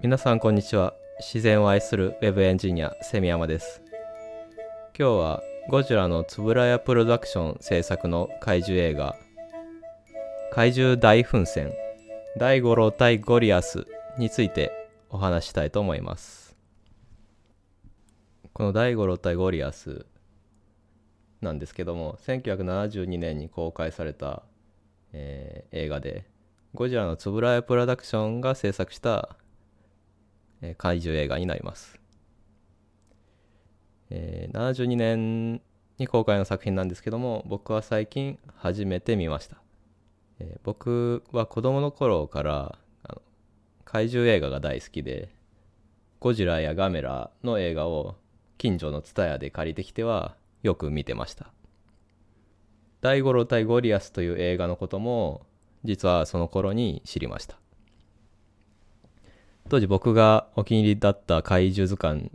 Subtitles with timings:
[0.00, 0.94] 皆さんこんにちは。
[1.18, 3.82] 自然を愛するウェブエンジニアセミヤマです。
[4.96, 9.16] 今日はゴジラのつぶらやプロダクション制作の怪獣映画
[10.52, 11.72] 怪獣大奮戦
[12.38, 13.88] 大五郎対ゴリアス
[14.18, 14.70] について
[15.10, 16.56] お話したいと思います。
[18.52, 20.06] この大五郎対ゴリアス
[21.40, 24.44] なんですけども1972年に公開された、
[25.12, 26.24] えー、映画で
[26.72, 29.36] ゴジラのつぶらやプロダクションが制作した
[30.62, 31.98] え、怪獣映画になります。
[34.10, 35.60] えー、72年
[35.98, 39.56] に公開の作品なんですけども僕は最近初めて見ました、
[40.38, 43.22] えー、僕は子供の頃からあの
[43.84, 45.28] 怪獣映画が大好きで
[46.20, 48.16] ゴジラやガメラの映画を
[48.56, 51.52] 近所のツタヤで借りてきてはよく見てました。
[53.00, 55.46] 大五郎対ゴリアスという映画のことも
[55.84, 57.56] 実はその頃に知りました。
[59.68, 62.30] 当時僕がお気に入りだった怪獣図鑑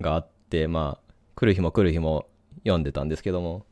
[0.00, 2.26] があって、まあ、来る日も来る日も
[2.58, 3.64] 読んでたんですけども、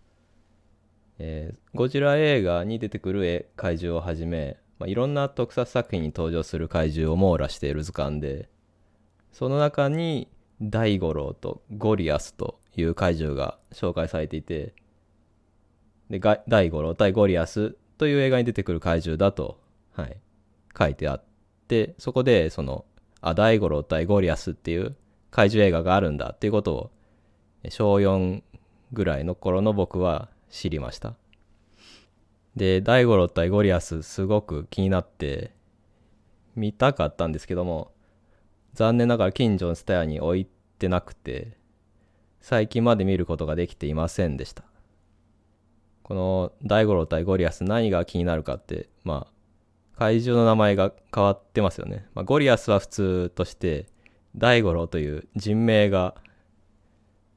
[1.19, 8.49] えー、ゴジラ映画に出てくる怪獣をはじめ、まあ、いろんな特撮作品に登場する怪獣を網羅している図鑑で、
[9.33, 10.29] その中に
[10.63, 14.75] 大五郎とゴリアスという怪獣が紹介されていて、
[16.09, 19.61] で、大五郎対ゴリアスという映画に出てくる怪獣だと、
[19.93, 20.17] はい、
[20.79, 21.36] 書いてあって、
[21.99, 22.85] そこで、その、
[23.21, 24.97] あ、大五郎対ゴリアスっていう
[25.31, 26.91] 怪獣映画があるんだっていうことを、
[27.69, 28.43] 小4
[28.93, 31.15] ぐらいの頃の僕は知りました。
[32.55, 35.53] で、大五郎対ゴリアスすごく気になって
[36.55, 37.93] 見たかったんですけども、
[38.75, 40.47] 残念ながら近所のツタヤに置い
[40.79, 41.57] てなくて、
[42.41, 44.65] 最近まで見ることができていませんでした。
[46.03, 49.33] この大五郎対ゴリアス何が気になるかって、まあ、
[49.99, 52.07] 怪獣の名前が変わってますよね。
[52.15, 53.87] まあ、ゴリアスは普通として、
[54.37, 56.15] 大五郎という人名が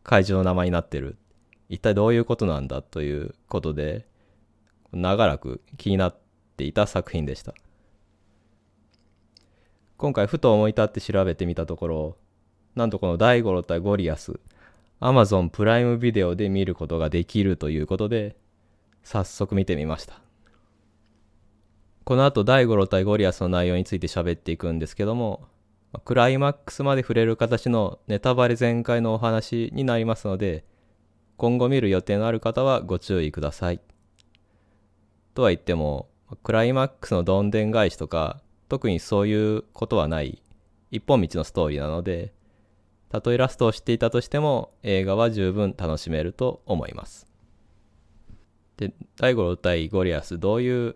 [0.04, 1.18] 怪獣の名前になってる。
[1.70, 4.06] 一体どういうことなんだということで、
[4.92, 6.18] 長らく気になっ
[6.58, 7.54] ていた作品でした。
[9.98, 12.18] 今回ふと思い立って調べてみたところ、
[12.76, 14.40] なんとこの大五郎対ゴリアス、
[15.00, 18.36] Amazon プライムビデオで見ることができるということで、
[19.04, 20.29] 早速見てみました。
[22.04, 25.48] この後大五郎対ゴリアスの内容について喋っていくんですけども、
[26.06, 30.64] クライマックスまで触れる形のネタバレ全開のお話になりますので、
[31.38, 33.80] 今後見る予定のある方はご注意ください。
[35.34, 36.10] とは言っても、
[36.44, 40.42] クライマックスのどんでん返しとか、特にそういうことはない
[40.92, 42.34] 一本道のストーリーなので、
[43.10, 47.28] たとえラストを知っていたとしても映画は十分楽しめると思います。
[48.78, 50.96] で、第五郎対ゴリアスどういう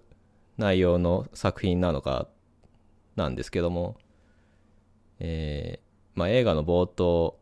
[0.57, 2.27] 内容の作品なのか
[3.15, 3.97] なんですけども、
[5.19, 7.39] えー、まあ、映画の冒頭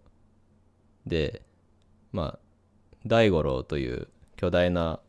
[1.05, 1.41] で、
[2.11, 2.39] まあ、
[3.05, 4.99] 大五郎という巨大な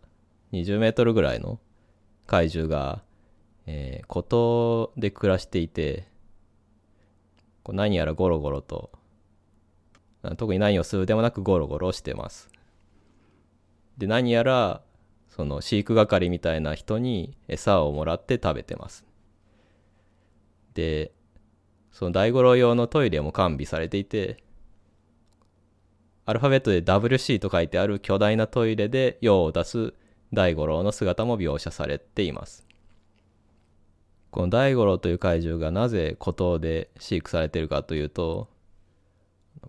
[0.53, 1.61] 20メートルぐらいの
[2.27, 3.03] 怪獣が、
[3.67, 6.09] えー、孤島で暮らしていて、
[7.63, 8.91] こう何やらゴロゴロと、
[10.37, 12.49] 特に何をするでもなくゴロゴロしてます。
[13.99, 14.83] で、何やら
[15.35, 19.07] その飼育係みたいな人に餌をもらって食べてます。
[20.75, 21.11] で、
[21.91, 24.45] その大五郎用のトイレも完備されていて、
[26.27, 29.95] アルファベットで WC と書いてある巨大なトイレで用を出す
[30.35, 32.67] 大五郎の姿も描写されています。
[34.31, 38.51] この大五郎という怪獣がなぜ孤島で飼育されているかというと、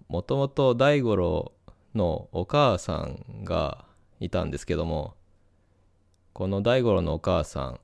[0.10, 1.54] もともと大五郎
[1.96, 3.86] のお母さんが
[4.20, 5.16] いたんですけども、
[6.34, 7.80] この大五郎のお母さん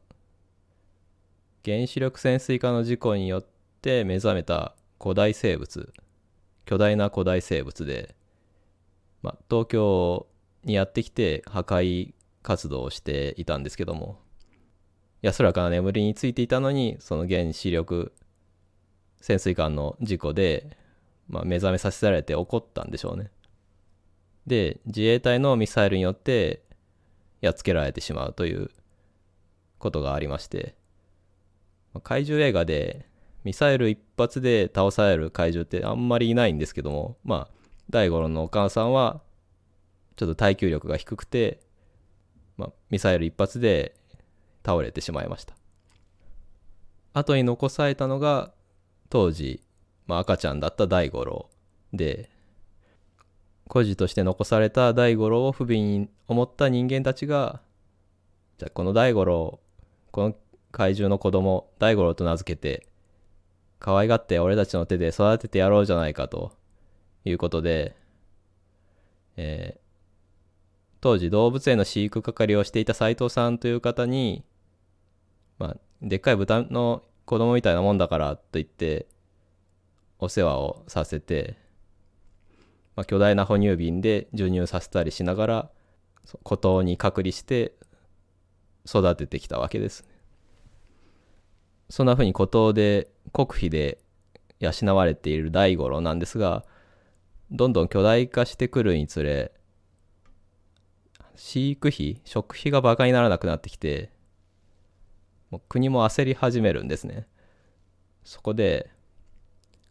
[1.64, 3.46] 原子力潜水艦の事故によっ
[3.84, 5.94] て目覚めた古代生物
[6.66, 8.16] 巨大な古代生物で、
[9.22, 10.26] ま東京
[10.64, 14.20] にやってきて破壊活動をしていたんですけども
[15.22, 18.14] 安らかな眠りについていたのにその原子力
[19.22, 20.76] 潜水艦の事故で、
[21.28, 23.30] まあ、目覚めさせられて怒ったんでしょうね。
[24.48, 26.64] で自衛隊のミサイルによって
[27.42, 28.70] やっつけられてしまうという
[29.78, 30.76] ことがありまして
[32.04, 33.06] 怪獣映画で
[33.44, 37.60] ミサイル一発で倒される怪獣ってあんまりいないんですけどもまあ
[37.90, 39.22] 大五郎のお母さんは
[40.16, 41.62] ちょっと耐久力が低くて、
[42.58, 43.96] まあ、ミサイル一発で
[44.66, 45.56] 倒れてしまいました。
[47.14, 48.52] 後に残されたのが
[49.10, 49.64] 当時、
[50.08, 51.50] まあ、赤ちゃんだった大五郎
[51.94, 52.30] で
[53.68, 57.62] 孤児として残された大五郎を不憫思った人間たちが
[58.58, 59.60] じゃあこの大五郎
[60.12, 60.36] この
[60.72, 62.88] 怪獣の子供大五郎と名付けて
[63.80, 66.52] 可愛がって俺たちの手で育ててやろうじゃないかと
[67.26, 67.96] いうことで、
[69.38, 69.90] えー
[71.02, 74.44] 当時動物園の飼育係をしていた斉藤さんという方に、
[75.58, 79.08] まあ、でっかい豚の子供みたいなもんだからと言って
[80.20, 81.56] お世話をさせて、
[82.96, 85.70] まあ、巨大な哺乳瓶で授乳させたりしながら
[86.44, 87.74] 孤島に隔離して
[88.86, 90.08] 育ててきたわけです
[91.90, 94.00] そんなふうに孤島で国費で
[94.60, 96.66] 養われている大五郎なんですが
[97.52, 99.52] どんどん巨大化してくるにつれ
[101.36, 104.12] 飼育費食費がバカにならなくなってきて
[105.50, 107.28] もう国も焦り始めるんですね。
[108.24, 108.92] そこで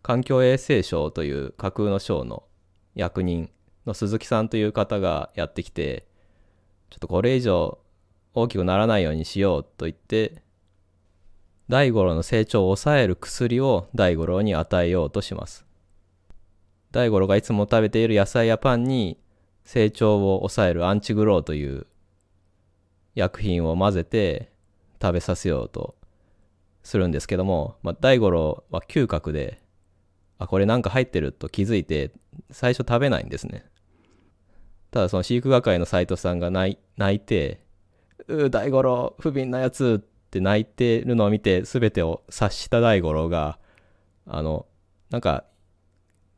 [0.03, 2.45] 環境衛生省という架空の省の
[2.95, 3.51] 役人
[3.87, 6.07] の鈴木さんという方がやってきて
[6.91, 7.79] ちょっとこれ以上
[8.35, 10.43] 大きくならないようにしようと言って
[11.69, 15.67] 大五郎の成長を抑える薬を大五郎に与えようとします。
[16.93, 19.19] 大五郎がいつも食べている野菜やパンに
[19.65, 21.87] 成長を抑えるアンチグローという
[23.15, 24.51] 薬品を混ぜて
[25.01, 25.95] 食べさせようと
[26.83, 29.61] するんですけども、まあ、大五郎は嗅覚で
[30.39, 32.13] あこれなんか入ってると気づいて
[32.51, 33.67] 最初食べないんですね。
[34.91, 37.61] ただその飼育係の斎藤さんが泣いて
[38.29, 43.59] 「うー大五郎不憫なやつ」って泣いてるのを見て全てを察した大五郎が
[44.27, 44.67] あの
[45.11, 45.45] なんか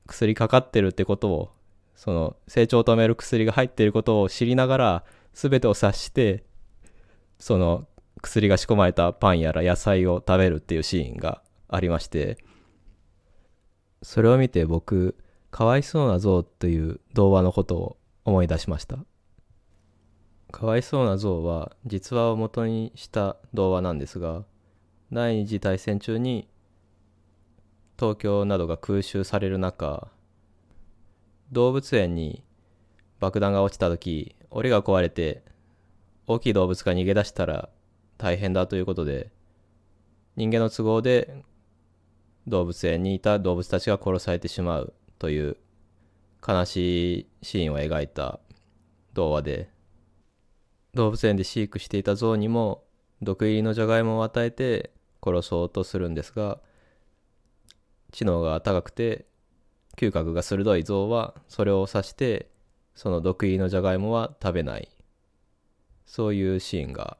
[0.06, 1.50] 薬かかってるってことを
[1.94, 5.04] その成長を止める薬が入ってることを知りながら
[5.34, 6.44] 全てを察して
[7.38, 7.86] その
[8.22, 12.38] 薬が仕込まれたパンやら野菜を食べるっていうシーンがありまして
[14.02, 15.16] それを見て僕
[15.50, 18.98] かわいそうな像という童話のことを思い出しました。
[20.50, 24.44] かわいそうな像は実話を元にした童話なんですが
[25.12, 26.48] 第二次大戦中に
[27.98, 30.08] 東京などが空襲される中
[31.52, 32.42] 動物園に
[33.20, 35.42] 爆弾が落ちた時檻が壊れて
[36.26, 37.68] 大きい動物が逃げ出したら
[38.18, 39.30] 大変だということで
[40.36, 41.42] 人間の都合で
[42.46, 45.56] 動物園にいた動物たちが殺されてしまうという
[46.46, 48.40] 悲しいシーンを描いた
[49.12, 49.70] 童話で
[50.94, 52.84] 動物園で飼育していた象にも
[53.22, 54.92] 毒入りのじゃがいもを与えて
[55.22, 56.58] 殺そうとするんですが
[58.12, 59.26] 知能が高くて
[59.96, 62.48] 嗅覚が鋭い象はそれを指して
[62.94, 64.88] その毒入りのじゃがいもは食べない。
[66.06, 67.18] そういうシーンが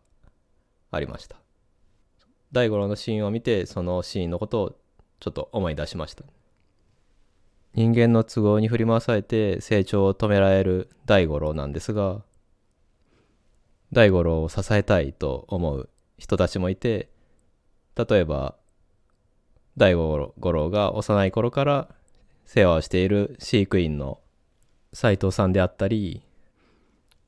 [0.90, 1.36] ありました。
[2.52, 4.78] 大五郎のシーンを見てそのシーンのことを
[5.20, 6.24] ちょっと思い出しました。
[7.74, 12.22] 人間の都合に振り回されて成長を止められる大五郎なんですが
[13.92, 15.88] 大五郎を支えたいと思う
[16.18, 17.08] 人たちもいて
[17.96, 18.56] 例えば
[19.76, 21.88] 大五郎が幼い頃から
[22.44, 24.18] 世話をしている飼育員の
[24.92, 26.22] 斉藤さんであったり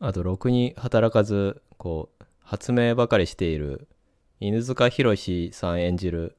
[0.01, 3.87] あとろくに働かずこう発明ばかりしている
[4.41, 6.37] 犬塚弘さん演じる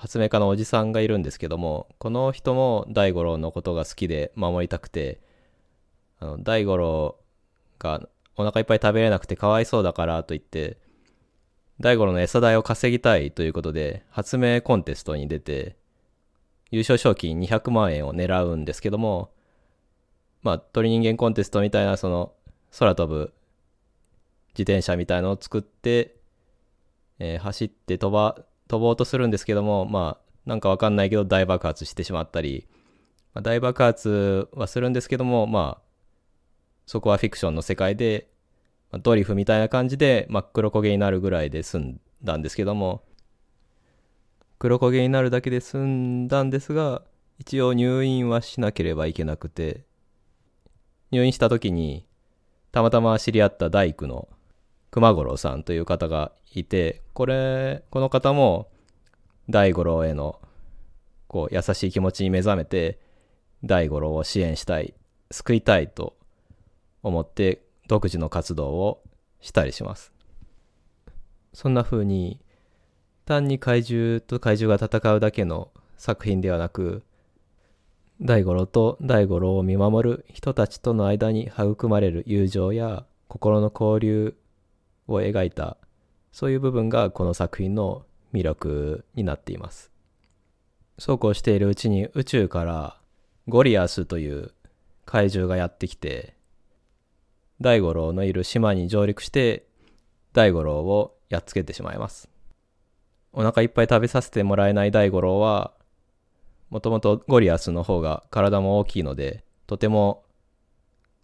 [0.00, 5.20] 発明家のおじさんがいるんですけどもこの人も大五郎のことが好きで守りたくて
[6.18, 7.18] あの大五郎
[7.78, 8.00] が
[8.34, 10.78] お腹いっぱい食べれなくてかわいそうだからと言って
[11.80, 15.76] 大五郎の餌代を稼ぎたいということで発明コンテストに出て
[16.70, 19.30] 優勝賞金200万円を狙うんですけども
[20.42, 22.32] まあ鳥人間コンテストみたいなその
[22.78, 23.34] 空飛ぶ
[24.54, 26.16] 自転車みたいのを作って、
[27.18, 28.38] えー、走って飛ば
[28.70, 32.68] 飛ぼうとするんですけども、まあ、なんかわかんないけど大爆発してしまったり、
[33.34, 35.82] まあ、大爆発はするんですけども、まあ、
[36.86, 38.28] そこはフィクションの世界で、
[38.92, 43.02] まあ、ドリフみたいな感じで真っ黒焦げになるぐらいで済んだんですけども、
[44.60, 47.02] 黒焦げになるだけで済んだんですが、
[47.40, 49.84] 一応入院はしなければいけなくて、
[51.10, 52.06] 入院した時に、
[52.70, 54.28] たまたま知り合った大工の
[54.90, 58.68] 熊五郎さんという方がいて、これ、この方も
[59.48, 60.40] 大五郎への
[61.28, 62.98] こう優しい気持ちに目覚めて、
[63.62, 64.94] 大五郎を支援したい、
[65.30, 66.16] 救いたいと
[67.02, 69.02] 思って独自の活動を
[69.40, 70.12] したりします。
[71.52, 72.40] そんな風に
[73.24, 77.02] 単に怪獣と怪獣が戦うだけの作品ではなく
[78.20, 84.34] 大五郎と大五郎を見守る人たちとの間に育まれる友情や心の交流
[85.14, 85.76] を描いた
[86.32, 89.90] そういう部分がこの作品の魅力になっています。
[90.98, 93.00] そうこうしているうちに宇宙から
[93.48, 94.52] ゴリアスという
[95.06, 96.34] 怪獣がやってきて
[97.60, 99.66] 大五郎のいる島に上陸して
[100.32, 102.28] 大五郎をやっつけてしまいます。
[103.32, 105.72] お腹いっぱい食べさせてもらえない大五郎は
[106.70, 110.24] もともとゴリアスの方が体も大きいので、とても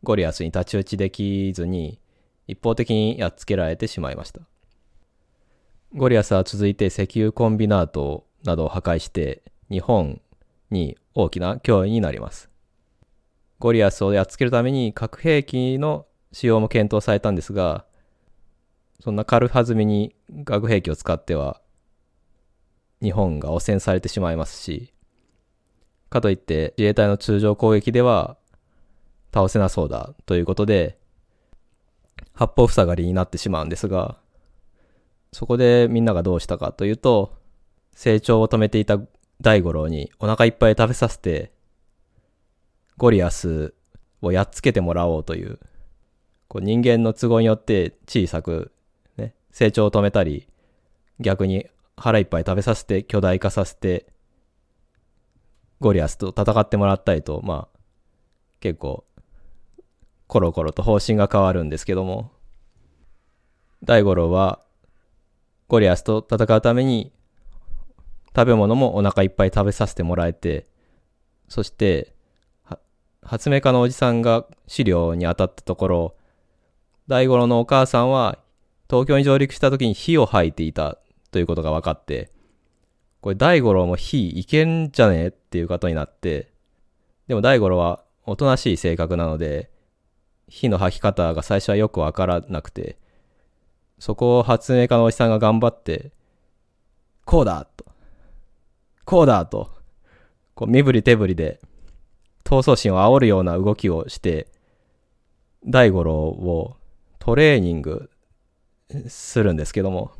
[0.02, 2.00] ゴリアスに太刀打ちできずに、
[2.46, 4.40] 一方的にやっつけられてしまいました。
[5.94, 10.20] ゴリアスは続いて石油コンビナートなどを破壊して日本
[10.70, 12.50] に大きな脅威になります。
[13.58, 17.86] ゴリアスをやっつけるために核兵器の使用も検討されたんですが、
[19.00, 21.60] そんな軽はずみに核兵器を使っては
[23.02, 24.92] 日本が汚染されてしまいますし、
[26.10, 28.36] かといって自衛隊の通常攻撃では
[29.32, 30.98] 倒せなそうだということで、
[32.32, 34.16] 八方塞がりになってしまうんですが、
[35.32, 37.36] そこでみんながどうしたかというと、
[37.94, 38.98] 成長を止めていた
[39.40, 41.52] 大五郎にお腹いっぱい食べさせて、
[42.96, 43.74] ゴリアス
[44.22, 45.58] をやっつけてもらおうという、
[46.48, 48.72] こう人間の都合によって小さく、
[49.16, 50.48] ね、成長を止めたり、
[51.20, 54.06] 逆に腹いっぱい食べさせて巨大化させて、
[55.80, 57.78] ゴリアスと戦ってもらったりと、まあ、
[58.60, 59.04] 結構、
[60.26, 62.32] コロコロと方針が変わるんですけども、
[63.84, 64.60] 大五郎は、
[65.68, 67.12] ゴリアスと戦うために
[68.34, 70.66] 食べ物もお腹いっぱい食べさせてもらえて、
[71.48, 72.14] そして、
[73.22, 76.16] 発明家のおじさんが資料に当たったところ、
[77.08, 78.38] 大五郎のお母さんは
[78.88, 80.98] 東京に上陸した時に火を吐いていた
[81.30, 82.30] ということが分かって、
[83.20, 85.24] これ大五郎も火いけんじゃね？
[85.24, 86.52] えっていうことになって、
[87.26, 89.70] でも大五郎はおとなしい性格なので、
[90.48, 92.98] 火の吐き方が最初はよくわからなくて、
[93.98, 96.12] そこを発明家のおじさんが頑張って、
[97.24, 97.84] こうだと。
[99.04, 99.70] こうだと、
[100.54, 101.60] こう身振り手振りで、
[102.44, 104.48] 闘争心を煽るような動きをして、
[105.64, 106.76] 大五郎を
[107.18, 108.10] トレーニング
[109.08, 110.12] するんですけども、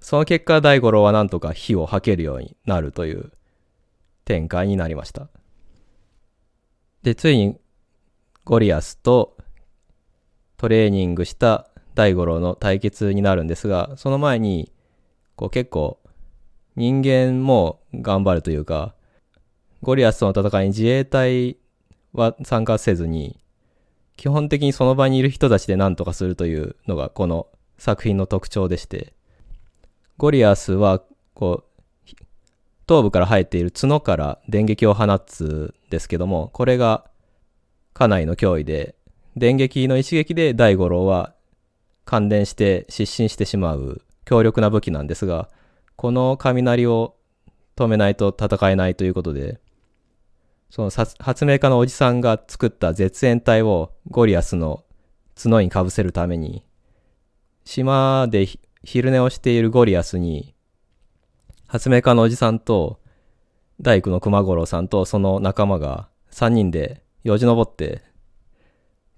[0.00, 3.32] その結果大五郎はなんとか火を吐けるようになるという
[4.24, 5.28] 展開になりました。
[7.02, 7.58] で、ついに
[8.44, 9.36] ゴリアスと
[10.60, 14.70] トレーニングした大五郎の対決になるんですが、その前に、
[15.34, 15.98] こう結構
[16.76, 18.94] 人間も頑張るというか、
[19.80, 21.56] ゴリアスとの戦いに自衛隊
[22.12, 23.38] は参加せずに、
[24.18, 27.46] 基本的にその場にいる人たちで何とかするというのがこの
[27.78, 29.14] 作品の特徴でして、
[30.18, 31.02] ゴリアスは、
[31.32, 32.14] こう、
[32.84, 37.08] 頭部から生えている角から電撃を放つんですけども、これが
[37.94, 38.99] かなりの脅威で、
[39.36, 41.34] 電撃の一撃で大五郎は
[42.04, 45.48] 感電して失神してしまう強力な武器なんですが、
[45.96, 47.14] この雷を
[47.76, 49.60] 止めないと戦えないということで、
[50.70, 54.84] その発明家のおじさんが作った絶縁体をゴリアスの
[55.40, 56.64] 角にかぶせるために、
[57.64, 58.46] 島で
[58.84, 60.54] 昼寝をしているゴリアスに、
[61.66, 63.00] 発明家のおじさんと
[63.80, 68.02] 大工の熊五郎さんとその仲間が3人でよじ登って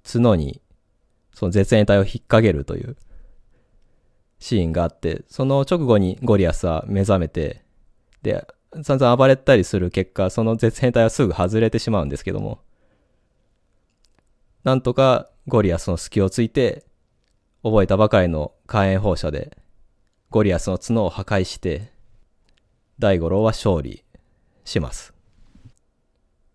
[0.05, 0.61] 角に
[1.35, 2.97] その絶縁体を引っ掛けるという
[4.39, 7.65] シーンがあって、その直後にゴリアスは目覚めて、
[8.23, 8.47] で、
[8.83, 12.61] 散々暴れたりする結果、その絶縁体はすぐ外れてしまうんですけども、
[14.65, 16.85] なんとかゴリアスの隙をついて、
[17.63, 19.57] 覚えたばかりの火炎放射で、
[20.31, 21.93] ゴリアスの角を破壊して、
[22.99, 24.05] 大五郎は勝利
[24.65, 25.15] します。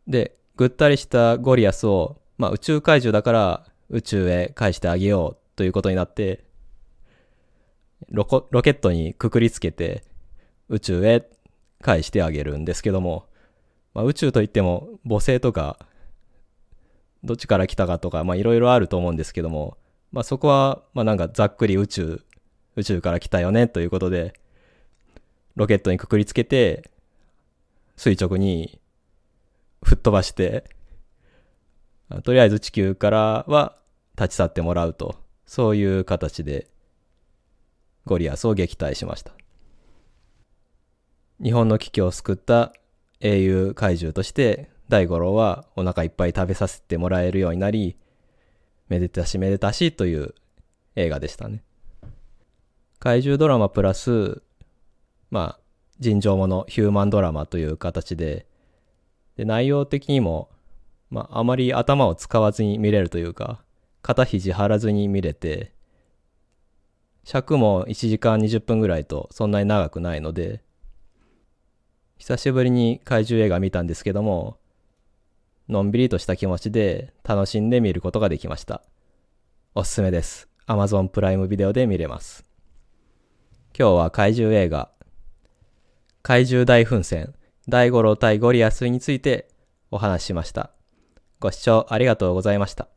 [0.08, 6.44] で、ぐったりしたゴリアスを、まあ宇宙怪獣だから宇宙へ返してあげようということになって、
[8.10, 10.04] ロコロケットにくくりつけて
[10.70, 11.28] 宇宙へ
[11.82, 13.26] 返してあげるんですけども、
[13.94, 15.80] まあ、宇宙といっても母星とか
[17.24, 19.78] どっちから来たかとかいろいろあると思うんですけども、
[20.12, 22.22] まあ、そこはまあなんかざっくり宇宙
[22.76, 24.34] 宇宙から来たよねということで
[25.56, 26.90] ロケットにくくりつけて
[27.96, 28.80] 垂直に
[29.84, 30.66] 吹っ飛ばして
[32.24, 33.76] とりあえず地球からは
[34.18, 36.68] 立ち去ってもらうとそういう形で
[38.06, 39.32] ゴリアスを撃退しました。
[41.44, 42.74] 日本の危機を救った
[43.20, 47.98] 英雄怪獣として大五郎はお腹いっぱい食べさせてもらえるようになり、
[48.88, 50.34] めでたしめでたしという
[50.96, 51.64] 映画でしたね。
[53.00, 54.42] 怪獣ドラマプラス、
[55.30, 55.60] まあ、
[56.00, 58.46] 人情ものヒューマンドラマという形で、
[59.36, 60.50] で内容的にも、
[61.10, 63.64] まあ、あまり頭を使わずに見れるというか、
[64.02, 65.74] 肩肘張らずに見れて、
[67.24, 70.62] 尺も1時間20分ぐらいとそんなに長くないので、
[72.18, 74.58] 久しぶりに怪獣映画見たんですけども、
[75.70, 78.82] のんびりとした気持ちで楽しんで見ることができました。
[79.76, 80.48] おすすめです。
[80.68, 82.46] Amazon プライムビデオで見れます。
[83.78, 84.90] 今日は怪獣映画、
[86.24, 87.34] 怪獣大奮戦、
[87.70, 89.50] 大五郎対ゴリアスについて
[89.92, 90.77] お話ししました。
[91.40, 92.97] ご視聴ありがとうございました。